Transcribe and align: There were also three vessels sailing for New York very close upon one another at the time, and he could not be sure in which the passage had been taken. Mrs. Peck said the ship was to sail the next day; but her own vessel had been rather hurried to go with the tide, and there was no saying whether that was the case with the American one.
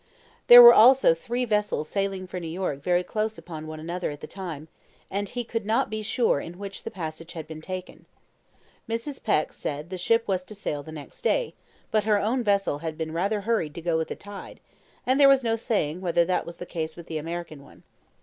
There 0.47 0.63
were 0.63 0.73
also 0.73 1.13
three 1.13 1.45
vessels 1.45 1.87
sailing 1.87 2.25
for 2.25 2.39
New 2.39 2.47
York 2.47 2.81
very 2.81 3.03
close 3.03 3.37
upon 3.37 3.67
one 3.67 3.79
another 3.79 4.09
at 4.09 4.19
the 4.19 4.25
time, 4.25 4.67
and 5.11 5.29
he 5.29 5.43
could 5.43 5.63
not 5.63 5.91
be 5.91 6.01
sure 6.01 6.39
in 6.39 6.57
which 6.57 6.81
the 6.81 6.89
passage 6.89 7.33
had 7.33 7.45
been 7.45 7.61
taken. 7.61 8.07
Mrs. 8.89 9.23
Peck 9.23 9.53
said 9.53 9.91
the 9.91 9.99
ship 9.99 10.27
was 10.27 10.41
to 10.45 10.55
sail 10.55 10.81
the 10.81 10.91
next 10.91 11.21
day; 11.21 11.53
but 11.91 12.05
her 12.05 12.17
own 12.19 12.41
vessel 12.43 12.79
had 12.79 12.97
been 12.97 13.11
rather 13.11 13.41
hurried 13.41 13.75
to 13.75 13.81
go 13.83 13.95
with 13.95 14.07
the 14.07 14.15
tide, 14.15 14.59
and 15.05 15.19
there 15.19 15.29
was 15.29 15.43
no 15.43 15.55
saying 15.55 16.01
whether 16.01 16.25
that 16.25 16.47
was 16.47 16.57
the 16.57 16.65
case 16.65 16.95
with 16.95 17.05
the 17.05 17.19
American 17.19 17.63
one. 17.63 17.83